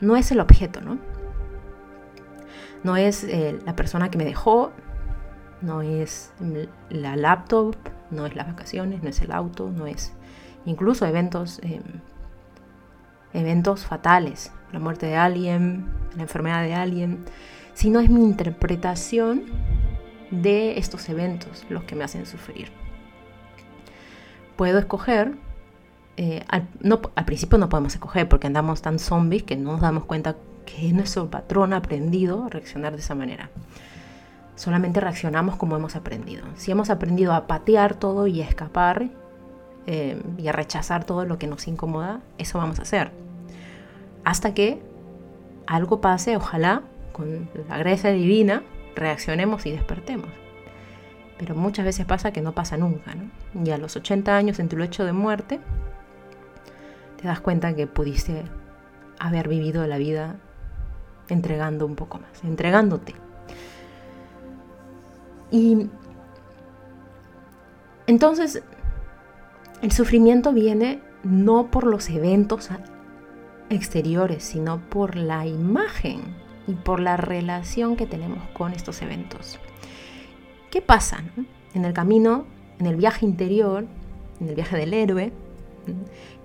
no 0.00 0.16
es 0.16 0.30
el 0.30 0.40
objeto, 0.40 0.80
¿no? 0.80 0.98
No 2.82 2.96
es 2.96 3.24
eh, 3.24 3.58
la 3.64 3.74
persona 3.74 4.10
que 4.10 4.18
me 4.18 4.24
dejó, 4.24 4.72
no 5.60 5.82
es 5.82 6.32
la 6.90 7.16
laptop, 7.16 7.74
no 8.10 8.26
es 8.26 8.36
las 8.36 8.46
vacaciones, 8.46 9.02
no 9.02 9.08
es 9.08 9.20
el 9.22 9.32
auto, 9.32 9.70
no 9.70 9.86
es 9.86 10.12
incluso 10.66 11.06
eventos, 11.06 11.58
eh, 11.62 11.80
eventos 13.32 13.86
fatales, 13.86 14.52
la 14.72 14.78
muerte 14.78 15.06
de 15.06 15.16
alguien, 15.16 15.86
la 16.16 16.22
enfermedad 16.22 16.62
de 16.62 16.74
alguien, 16.74 17.24
sino 17.72 18.00
es 18.00 18.10
mi 18.10 18.22
interpretación 18.22 19.44
de 20.30 20.78
estos 20.78 21.08
eventos 21.08 21.64
los 21.70 21.84
que 21.84 21.96
me 21.96 22.04
hacen 22.04 22.26
sufrir. 22.26 22.70
Puedo 24.56 24.78
escoger, 24.78 25.34
eh, 26.16 26.44
al, 26.48 26.68
no, 26.80 27.00
al 27.14 27.24
principio 27.24 27.58
no 27.58 27.68
podemos 27.68 27.94
escoger 27.94 28.28
porque 28.28 28.46
andamos 28.46 28.82
tan 28.82 28.98
zombies 28.98 29.42
que 29.42 29.56
no 29.56 29.72
nos 29.72 29.80
damos 29.80 30.04
cuenta 30.04 30.36
que 30.64 30.88
es 30.88 30.94
nuestro 30.94 31.30
patrón 31.30 31.72
aprendido 31.72 32.48
reaccionar 32.48 32.92
de 32.94 33.00
esa 33.00 33.14
manera. 33.14 33.50
Solamente 34.56 35.00
reaccionamos 35.00 35.56
como 35.56 35.76
hemos 35.76 35.96
aprendido. 35.96 36.44
Si 36.56 36.70
hemos 36.70 36.90
aprendido 36.90 37.32
a 37.34 37.46
patear 37.46 37.94
todo 37.94 38.26
y 38.28 38.40
a 38.40 38.44
escapar 38.44 39.10
eh, 39.86 40.22
y 40.38 40.46
a 40.46 40.52
rechazar 40.52 41.04
todo 41.04 41.24
lo 41.24 41.38
que 41.38 41.48
nos 41.48 41.66
incomoda, 41.66 42.20
eso 42.38 42.58
vamos 42.58 42.78
a 42.78 42.82
hacer. 42.82 43.10
Hasta 44.24 44.54
que 44.54 44.80
algo 45.66 46.00
pase, 46.00 46.36
ojalá, 46.36 46.82
con 47.12 47.48
la 47.68 47.78
gracia 47.78 48.10
divina, 48.10 48.62
reaccionemos 48.94 49.66
y 49.66 49.72
despertemos. 49.72 50.28
Pero 51.38 51.56
muchas 51.56 51.84
veces 51.84 52.06
pasa 52.06 52.32
que 52.32 52.40
no 52.40 52.52
pasa 52.52 52.76
nunca, 52.76 53.14
Y 53.64 53.70
a 53.70 53.78
los 53.78 53.96
80 53.96 54.36
años 54.36 54.60
en 54.60 54.68
tu 54.68 54.76
lecho 54.76 55.04
de 55.04 55.12
muerte, 55.12 55.60
te 57.24 57.28
das 57.28 57.40
cuenta 57.40 57.74
que 57.74 57.86
pudiste 57.86 58.42
haber 59.18 59.48
vivido 59.48 59.86
la 59.86 59.96
vida 59.96 60.36
entregando 61.30 61.86
un 61.86 61.96
poco 61.96 62.18
más, 62.18 62.44
entregándote. 62.44 63.14
Y 65.50 65.88
entonces 68.06 68.62
el 69.80 69.90
sufrimiento 69.90 70.52
viene 70.52 71.00
no 71.22 71.70
por 71.70 71.86
los 71.86 72.10
eventos 72.10 72.68
exteriores, 73.70 74.44
sino 74.44 74.80
por 74.90 75.16
la 75.16 75.46
imagen 75.46 76.20
y 76.66 76.74
por 76.74 77.00
la 77.00 77.16
relación 77.16 77.96
que 77.96 78.04
tenemos 78.04 78.46
con 78.50 78.74
estos 78.74 79.00
eventos. 79.00 79.58
¿Qué 80.70 80.82
pasa 80.82 81.24
en 81.72 81.86
el 81.86 81.94
camino, 81.94 82.44
en 82.78 82.84
el 82.84 82.96
viaje 82.96 83.24
interior, 83.24 83.86
en 84.40 84.48
el 84.50 84.54
viaje 84.54 84.76
del 84.76 84.92
héroe, 84.92 85.32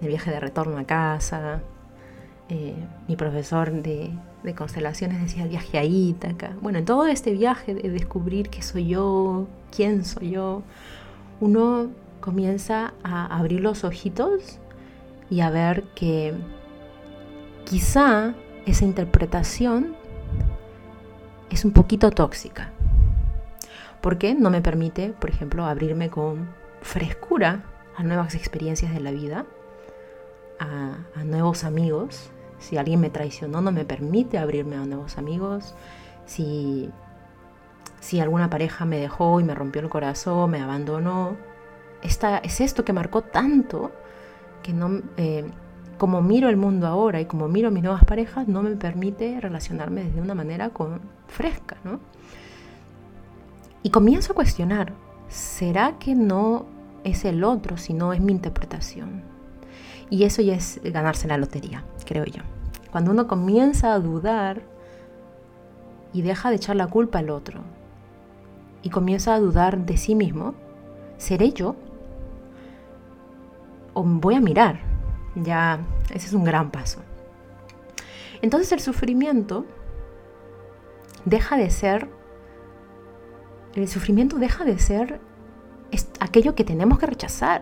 el 0.01 0.08
viaje 0.08 0.31
de 0.31 0.39
retorno 0.39 0.77
a 0.77 0.84
casa? 0.84 1.62
Eh, 2.50 2.74
mi 3.08 3.15
profesor 3.15 3.72
de, 3.72 4.12
de, 4.43 4.55
constelaciones 4.55 5.22
decía 5.22 5.43
el 5.43 5.50
viaje 5.50 5.77
a 5.77 5.84
Ítaca. 5.84 6.55
Bueno, 6.62 6.79
en 6.79 6.86
todo 6.86 7.05
este 7.05 7.31
viaje 7.31 7.75
de 7.75 7.89
descubrir 7.89 8.50
qué 8.50 8.63
soy 8.63 8.88
yo, 8.88 9.48
quién 9.75 10.03
soy 10.03 10.31
yo, 10.31 10.63
uno 11.39 11.89
comienza 12.22 12.93
a 13.03 13.38
abrir 13.38 13.62
los 13.62 13.84
ojitos 13.84 14.60
y 15.29 15.41
a 15.41 15.50
ver 15.51 15.84
que 15.96 16.34
quizá 17.65 18.34
esa 18.65 18.86
interpretación 18.86 19.96
es 21.50 21.65
un 21.65 21.72
poquito 21.72 22.12
tóxica. 22.12 22.72
Porque 24.01 24.34
no 24.34 24.50
me 24.50 24.62
permite, 24.62 25.10
por 25.10 25.29
ejemplo, 25.29 25.65
abrirme 25.65 26.10
con 26.10 26.50
frescura 26.81 27.63
a 28.00 28.03
nuevas 28.03 28.34
experiencias 28.34 28.94
de 28.94 29.01
la 29.01 29.12
vida, 29.12 29.46
a, 30.58 31.24
nuevos 31.25 31.65
amigos. 31.65 32.32
Si 32.58 32.77
alguien 32.77 33.01
me 33.01 33.10
traicionó, 33.10 33.60
no 33.60 33.74
me 33.74 33.84
permite 33.84 34.38
abrirme 34.38 34.77
a 34.77 34.86
nuevos 34.86 35.18
amigos. 35.18 35.75
Si, 36.25 36.89
si 38.00 38.22
alguna 38.22 38.50
pareja 38.50 38.86
me 38.86 39.00
dejó 39.00 39.41
y 39.41 39.44
me 39.44 39.53
rompió 39.53 39.82
el 39.82 39.89
corazón, 39.89 40.51
me 40.51 40.62
abandonó, 40.62 41.36
es 42.01 42.62
esto 42.62 42.86
que 42.86 42.94
marcó 42.94 43.22
tanto 43.22 43.91
que 44.63 44.72
no, 44.72 45.01
eh, 45.18 45.44
como 45.98 46.22
miro 46.22 46.48
el 46.48 46.56
mundo 46.56 46.88
ahora 46.88 47.20
y 47.20 47.25
como 47.25 47.50
miro 47.50 47.70
mis 47.70 47.84
nuevas 47.84 48.06
parejas, 48.06 48.48
no 48.48 48.63
me 48.63 48.77
permite 48.77 49.41
relacionarme 49.41 50.06
de 50.06 50.22
una 50.22 50.36
manera 50.36 50.70
con, 50.70 51.01
fresca, 51.27 51.75
¿no? 51.84 52.00
Y 53.84 53.89
comienzo 53.89 54.32
a 54.32 54.36
cuestionar, 54.36 54.94
¿será 55.27 56.00
que 56.00 56.15
no 56.15 56.78
es 57.03 57.25
el 57.25 57.44
otro, 57.44 57.77
sino 57.77 58.13
es 58.13 58.22
mi 58.22 58.32
interpretación? 58.32 59.24
Y 60.10 60.24
eso 60.24 60.41
ya 60.41 60.56
es 60.56 60.82
ganarse 60.84 61.27
la 61.27 61.38
lotería, 61.38 61.84
creo 62.06 62.25
yo. 62.25 62.41
Cuando 62.91 63.12
uno 63.12 63.27
comienza 63.27 63.94
a 63.94 64.00
dudar 64.00 64.62
y 66.13 66.24
deja 66.24 66.50
de 66.50 66.56
echar 66.56 66.75
la 66.75 66.88
culpa 66.88 67.20
al 67.20 67.29
otro 67.29 67.62
y 68.82 68.89
comienza 68.89 69.36
a 69.36 69.39
dudar 69.39 69.86
de 69.86 69.98
sí 69.98 70.15
mismo, 70.15 70.56
¿seré 71.18 71.51
yo? 71.51 71.75
¿O 73.94 74.03
voy 74.03 74.36
a 74.36 74.41
mirar? 74.41 74.79
Ya, 75.36 75.79
ese 76.10 76.27
es 76.27 76.34
un 76.34 76.44
gran 76.44 76.72
paso. 76.72 77.01
Entonces 78.41 78.72
el 78.72 78.79
sufrimiento 78.79 79.65
deja 81.25 81.58
de 81.58 81.70
ser, 81.70 82.10
el 83.75 83.88
sufrimiento 83.88 84.38
deja 84.38 84.63
de 84.63 84.79
ser 84.79 85.20
aquello 86.19 86.55
que 86.55 86.63
tenemos 86.63 87.00
que 87.00 87.05
rechazar. 87.05 87.62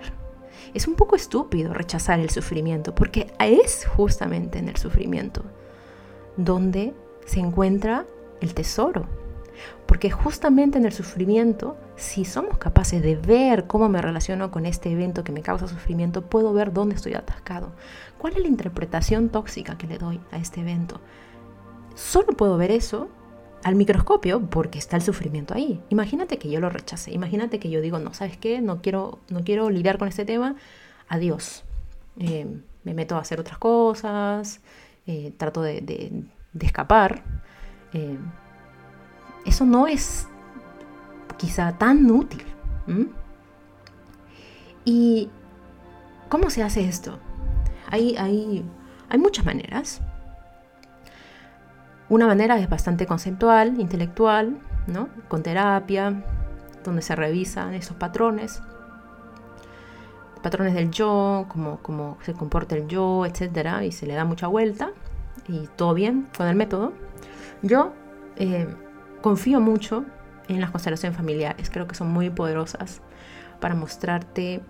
Es 0.74 0.88
un 0.88 0.96
poco 0.96 1.16
estúpido 1.16 1.74
rechazar 1.74 2.20
el 2.20 2.30
sufrimiento, 2.30 2.94
porque 2.94 3.34
es 3.40 3.86
justamente 3.96 4.60
en 4.60 4.70
el 4.70 4.78
sufrimiento 4.78 5.44
donde 6.36 6.94
se 7.26 7.40
encuentra 7.40 8.06
el 8.42 8.54
tesoro. 8.54 9.08
Porque 9.88 10.12
justamente 10.12 10.78
en 10.78 10.86
el 10.86 10.92
sufrimiento, 10.92 11.78
si 11.96 12.26
somos 12.26 12.58
capaces 12.58 13.02
de 13.02 13.16
ver 13.16 13.66
cómo 13.66 13.90
me 13.90 14.02
relaciono 14.02 14.52
con 14.52 14.66
este 14.66 14.92
evento 14.92 15.24
que 15.24 15.32
me 15.32 15.42
causa 15.42 15.68
sufrimiento, 15.68 16.26
puedo 16.26 16.54
ver 16.54 16.74
dónde 16.74 16.96
estoy 16.96 17.16
atascado. 17.16 17.72
¿Cuál 18.18 18.34
es 18.34 18.42
la 18.42 18.48
interpretación 18.48 19.30
tóxica 19.30 19.78
que 19.78 19.88
le 19.88 19.98
doy 19.98 20.20
a 20.32 20.38
este 20.38 20.62
evento? 20.62 21.00
Solo 21.96 22.34
puedo 22.34 22.58
ver 22.58 22.70
eso 22.70 23.10
al 23.64 23.76
microscopio 23.76 24.50
porque 24.50 24.80
está 24.80 24.96
el 24.96 25.02
sufrimiento 25.02 25.54
ahí. 25.54 25.82
Imagínate 25.90 26.38
que 26.38 26.50
yo 26.50 26.60
lo 26.60 26.70
rechace, 26.70 27.12
imagínate 27.12 27.60
que 27.60 27.70
yo 27.70 27.82
digo, 27.82 28.00
no, 28.00 28.14
¿sabes 28.14 28.38
qué? 28.38 28.62
No 28.62 28.82
quiero, 28.82 29.20
no 29.30 29.44
quiero 29.44 29.70
lidiar 29.70 29.98
con 29.98 30.08
este 30.08 30.26
tema, 30.26 30.56
adiós. 31.08 31.64
Eh, 32.20 32.48
me 32.84 32.94
meto 32.94 33.16
a 33.16 33.20
hacer 33.20 33.40
otras 33.40 33.58
cosas, 33.58 34.62
eh, 35.06 35.34
trato 35.38 35.62
de, 35.62 36.24
escapar. 36.60 37.24
Eh, 37.94 38.18
eso 39.46 39.66
no 39.66 39.88
es 39.88 40.28
quizá 41.38 41.78
tan 41.78 42.10
útil. 42.10 42.44
¿Y 44.86 45.30
cómo 46.30 46.50
se 46.50 46.64
hace 46.64 46.88
esto? 46.88 47.20
Hay, 47.90 48.16
hay, 48.18 48.64
hay 49.10 49.18
muchas 49.20 49.46
maneras. 49.46 50.02
Una 52.10 52.26
manera 52.26 52.58
es 52.58 52.70
bastante 52.70 53.06
conceptual, 53.06 53.80
intelectual, 53.80 54.58
¿no? 54.88 55.10
con 55.28 55.44
terapia, 55.44 56.24
donde 56.84 57.02
se 57.02 57.16
revisan 57.16 57.74
esos 57.74 57.98
patrones, 57.98 58.62
patrones 60.42 60.74
del 60.74 60.90
yo, 60.92 61.46
cómo, 61.50 61.80
cómo 61.82 62.18
se 62.22 62.34
comporta 62.34 62.76
el 62.76 62.88
yo, 62.88 63.26
etc. 63.26 63.82
Y 63.84 63.92
se 63.92 64.08
le 64.08 64.14
da 64.14 64.24
mucha 64.24 64.48
vuelta 64.48 64.92
y 65.48 65.68
todo 65.76 65.94
bien 65.94 66.28
con 66.38 66.48
el 66.48 66.56
método. 66.56 66.94
Yo 67.62 67.94
eh, 68.38 68.68
confío 69.22 69.60
mucho 69.60 70.06
en 70.48 70.62
las 70.62 70.72
constelaciones 70.72 71.18
familiares, 71.18 71.70
creo 71.70 71.88
que 71.88 71.96
son 71.96 72.12
muy 72.12 72.30
poderosas 72.30 73.02
para 73.60 73.76
mostrarte 73.76 74.62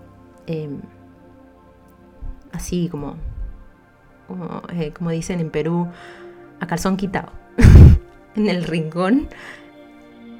em, 0.47 0.81
así 2.51 2.89
como, 2.89 3.15
eh, 4.69 4.91
como 4.93 5.11
dicen 5.11 5.39
en 5.39 5.51
Perú, 5.51 5.87
a 6.59 6.67
calzón 6.67 6.97
quitado, 6.97 7.31
en 8.35 8.47
el 8.47 8.63
rincón 8.63 9.27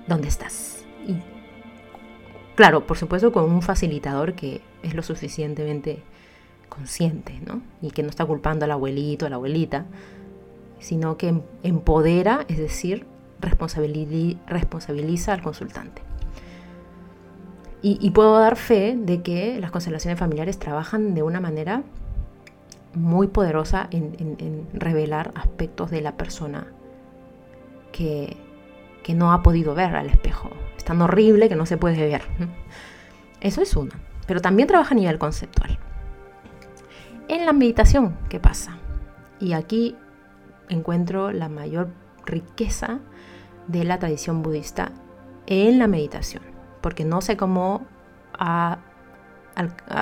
donde 0.08 0.28
estás. 0.28 0.86
Y 1.08 1.16
claro, 2.56 2.86
por 2.86 2.98
supuesto 2.98 3.32
con 3.32 3.46
un 3.46 3.62
facilitador 3.62 4.34
que 4.34 4.62
es 4.84 4.94
lo 4.94 5.04
suficientemente 5.04 6.04
consciente, 6.70 7.40
¿no? 7.46 7.62
Y 7.82 7.92
que 7.92 8.04
no 8.04 8.10
está 8.10 8.26
culpando 8.26 8.66
al 8.66 8.72
abuelito, 8.72 9.26
a 9.26 9.30
la 9.30 9.36
abuelita, 9.36 9.86
sino 10.80 11.18
que 11.18 11.30
em-, 11.30 11.42
empodera, 11.64 12.46
es 12.48 12.58
decir, 12.58 13.06
responsabiliza 13.40 15.34
al 15.34 15.42
consultante. 15.42 16.02
Y, 17.84 18.10
puedo 18.10 18.38
dar 18.38 18.58
fe 18.58 18.98
de 18.98 19.22
que 19.22 19.62
las 19.62 19.72
constelaciones 19.72 20.20
familiares 20.20 20.58
trabajan 20.58 21.14
de 21.14 21.24
una 21.24 21.40
manera 21.40 21.84
muy 22.98 23.28
poderosa 23.28 23.88
en, 23.92 24.68
revelar 24.74 25.32
aspectos 25.36 25.92
de 25.92 26.02
la 26.02 26.18
persona 26.18 26.68
que, 27.92 28.38
que, 29.04 29.14
no 29.14 29.32
ha 29.32 29.44
podido 29.44 29.76
ver 29.76 29.96
al 29.96 30.08
espejo. 30.08 30.50
Es 30.76 30.84
tan 30.84 31.02
horrible 31.02 31.50
que 31.50 31.56
no 31.56 31.66
se 31.66 31.78
puede 31.78 32.08
ver. 32.08 32.24
Eso 33.42 33.62
es 33.62 33.76
uno. 33.76 33.92
Pero 34.26 34.42
también 34.42 34.68
trabaja 34.68 34.94
a 34.94 34.98
nivel 34.98 35.18
conceptual. 35.20 35.80
En 37.28 37.46
la 37.46 37.54
meditación, 37.54 38.18
¿qué 38.30 38.40
pasa? 38.40 38.78
Y 39.40 39.54
aquí 39.54 39.96
encuentro 40.70 41.32
la 41.32 41.50
mayor 41.50 41.90
riqueza 42.26 43.00
de 43.68 43.84
la 43.84 44.00
tradición 44.00 44.42
budista 44.42 44.92
en 45.46 45.80
la 45.80 45.88
meditación, 45.88 46.44
porque 46.82 47.06
no 47.06 47.22
sé 47.22 47.38
cómo 47.38 47.86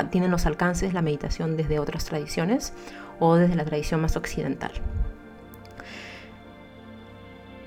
tienen 0.10 0.32
los 0.32 0.46
alcances 0.46 0.94
la 0.94 1.02
meditación 1.02 1.58
desde 1.58 1.80
otras 1.80 2.06
tradiciones 2.06 2.74
o 3.20 3.36
desde 3.36 3.56
la 3.56 3.66
tradición 3.66 4.02
más 4.02 4.16
occidental. 4.18 4.72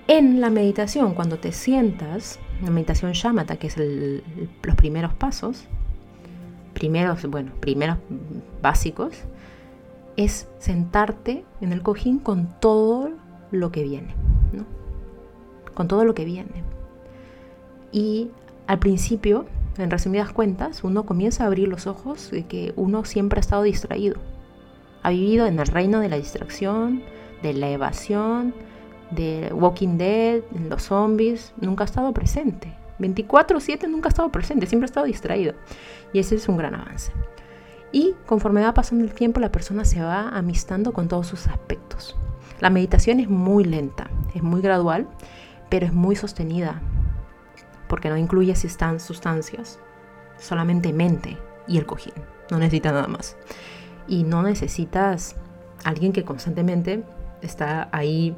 En 0.07 0.41
la 0.41 0.49
meditación, 0.49 1.15
cuando 1.15 1.39
te 1.39 1.53
sientas, 1.53 2.39
la 2.63 2.71
meditación 2.71 3.13
shamatha, 3.13 3.57
que 3.57 3.67
es 3.67 3.77
los 3.77 4.77
primeros 4.77 5.13
pasos, 5.13 5.65
primeros, 6.73 7.25
bueno, 7.27 7.53
primeros 7.61 7.99
básicos, 8.63 9.15
es 10.17 10.49
sentarte 10.59 11.45
en 11.61 11.73
el 11.73 11.83
cojín 11.83 12.19
con 12.19 12.59
todo 12.61 13.11
lo 13.51 13.71
que 13.71 13.83
viene, 13.83 14.15
con 15.75 15.89
todo 15.89 16.05
lo 16.05 16.15
que 16.15 16.25
viene. 16.25 16.65
Y 17.93 18.31
al 18.67 18.79
principio, 18.79 19.47
en 19.79 19.91
resumidas 19.91 20.33
cuentas, 20.33 20.85
uno 20.85 21.05
comienza 21.05 21.45
a 21.45 21.47
abrir 21.47 21.69
los 21.69 21.87
ojos 21.87 22.31
de 22.31 22.47
que 22.47 22.73
uno 22.77 23.05
siempre 23.05 23.39
ha 23.39 23.41
estado 23.41 23.63
distraído. 23.63 24.17
Ha 25.03 25.11
vivido 25.11 25.47
en 25.47 25.59
el 25.59 25.67
reino 25.67 26.01
de 26.01 26.09
la 26.09 26.17
distracción, 26.17 27.03
de 27.43 27.55
la 27.55 27.71
evasión, 27.71 28.55
de 29.11 29.51
Walking 29.53 29.97
Dead, 29.97 30.43
los 30.69 30.83
zombies, 30.83 31.53
nunca 31.61 31.85
ha 31.85 31.87
estado 31.87 32.13
presente. 32.13 32.75
24/7 32.99 33.89
nunca 33.89 34.09
ha 34.09 34.11
estado 34.11 34.31
presente, 34.31 34.67
siempre 34.67 34.87
ha 34.87 34.91
estado 34.91 35.07
distraído. 35.07 35.55
Y 36.13 36.19
ese 36.19 36.35
es 36.35 36.49
un 36.49 36.57
gran 36.57 36.75
avance. 36.75 37.13
Y 37.93 38.15
conforme 38.27 38.63
va 38.63 38.75
pasando 38.75 39.05
el 39.05 39.13
tiempo, 39.13 39.41
la 39.41 39.53
persona 39.53 39.85
se 39.85 40.03
va 40.03 40.29
amistando 40.29 40.93
con 40.93 41.09
todos 41.09 41.27
sus 41.27 41.47
aspectos. 41.47 42.17
La 42.61 42.71
meditación 42.71 43.21
es 43.21 43.29
muy 43.29 43.65
lenta, 43.65 44.11
es 44.35 44.43
muy 44.43 44.61
gradual, 44.61 45.07
pero 45.71 45.87
es 45.87 45.93
muy 45.93 46.17
sostenida, 46.17 46.83
porque 47.89 48.11
no 48.11 48.17
incluye 48.17 48.55
sustancias, 48.55 49.81
solamente 50.39 50.93
mente 50.93 51.39
y 51.67 51.79
el 51.79 51.87
cojín, 51.87 52.15
no 52.51 52.59
necesita 52.59 52.93
nada 52.93 53.09
más. 53.09 53.37
Y 54.07 54.25
no 54.25 54.43
necesitas 54.43 55.37
alguien 55.85 56.13
que 56.13 56.25
constantemente 56.25 57.05
está 57.43 57.89
ahí 57.93 58.35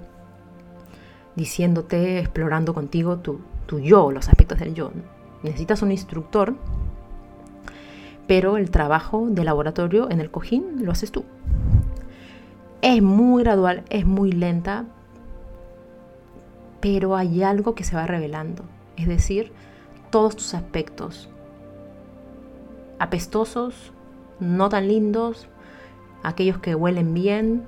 diciéndote, 1.37 2.19
explorando 2.19 2.75
contigo 2.75 3.19
tu, 3.19 3.41
tu 3.67 3.79
yo, 3.79 4.11
los 4.11 4.29
aspectos 4.29 4.59
del 4.59 4.75
yo. 4.75 4.91
Necesitas 5.43 5.83
un 5.83 5.93
instructor, 5.93 6.55
pero 8.27 8.57
el 8.57 8.71
trabajo 8.71 9.27
de 9.31 9.45
laboratorio 9.45 10.11
en 10.11 10.21
el 10.21 10.31
cojín 10.31 10.85
lo 10.85 10.93
haces 10.93 11.13
tú. 11.13 11.25
Es 12.83 13.03
muy 13.03 13.43
gradual, 13.43 13.85
es 13.91 14.07
muy 14.07 14.33
lenta, 14.33 14.87
pero 16.81 17.17
hay 17.17 17.43
algo 17.43 17.75
que 17.75 17.85
se 17.85 17.95
va 17.95 18.07
revelando, 18.07 18.65
es 19.01 19.09
decir, 19.09 19.53
todos 20.11 20.37
tus 20.37 20.55
aspectos, 20.55 21.29
apestosos, 22.99 23.93
no 24.41 24.69
tan 24.69 24.89
lindos, 24.89 25.49
aquellos 26.23 26.59
que 26.59 26.75
huelen 26.75 27.15
bien, 27.15 27.65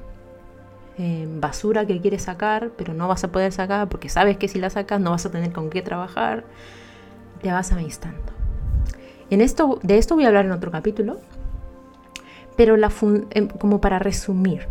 eh, 0.99 1.27
basura 1.41 1.87
que 1.87 2.01
quieres 2.01 2.23
sacar, 2.23 2.71
pero 2.77 2.93
no 2.93 3.09
vas 3.09 3.25
a 3.25 3.33
poder 3.33 3.53
sacar 3.53 3.89
porque 3.89 4.09
sabes 4.09 4.37
que 4.37 4.49
si 4.49 4.59
la 4.59 4.69
sacas 4.69 5.01
no 5.01 5.11
vas 5.11 5.25
a 5.25 5.31
tener 5.31 5.53
con 5.53 5.71
qué 5.71 5.81
trabajar, 5.81 6.45
te 7.41 7.51
vas 7.51 7.73
amistando. 7.73 8.33
En 9.31 9.41
esto, 9.41 9.79
de 9.83 9.97
esto 9.97 10.15
voy 10.15 10.25
a 10.25 10.29
hablar 10.29 10.45
en 10.45 10.53
otro 10.53 10.71
capítulo, 10.71 11.19
pero 12.57 12.77
la 12.77 12.93
em, 13.31 13.49
como 13.49 13.81
para 13.81 13.99
resumir, 13.99 14.69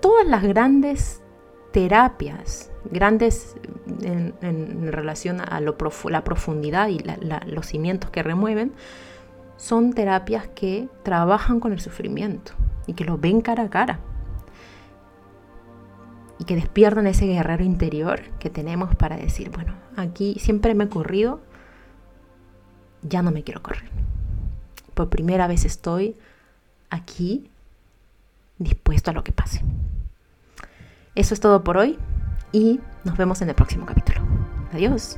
todas 0.00 0.26
las 0.28 0.44
grandes 0.44 1.20
terapias, 1.74 2.70
grandes 2.90 3.56
en, 4.00 4.90
relación 4.90 5.42
a 5.42 5.60
la 5.60 6.24
profundidad 6.24 6.88
y 6.88 7.04
los 7.46 7.66
cimientos 7.66 8.08
que 8.10 8.22
remueven, 8.22 8.72
son 9.58 9.92
terapias 9.92 10.48
que 10.48 10.88
trabajan 11.02 11.60
con 11.60 11.72
el 11.72 11.80
sufrimiento 11.80 12.52
y 12.86 12.94
que 12.94 13.04
lo 13.04 13.18
ven 13.18 13.42
cara 13.42 13.64
a 13.64 13.70
cara 13.70 14.00
y 16.38 16.44
que 16.44 16.54
despiertan 16.56 17.06
ese 17.06 17.26
guerrero 17.26 17.64
interior 17.64 18.22
que 18.38 18.48
tenemos 18.48 18.94
para 18.94 19.16
decir, 19.16 19.50
bueno, 19.50 19.74
aquí 19.96 20.36
siempre 20.38 20.74
me 20.74 20.84
he 20.84 20.88
corrido, 20.88 21.40
ya 23.02 23.20
no 23.20 23.30
me 23.30 23.42
quiero 23.42 23.62
correr 23.62 23.94
por 24.94 25.10
primera 25.10 25.46
vez 25.46 25.64
estoy 25.64 26.16
aquí 26.88 27.50
dispuesto 28.58 29.10
a 29.10 29.14
lo 29.14 29.24
que 29.24 29.32
pase. 29.32 29.60
Eso 31.14 31.34
es 31.34 31.40
todo 31.40 31.62
por 31.62 31.76
hoy 31.76 31.98
y 32.52 32.80
nos 33.04 33.16
vemos 33.16 33.40
en 33.42 33.48
el 33.48 33.54
próximo 33.54 33.86
capítulo. 33.86 34.20
Adiós. 34.72 35.16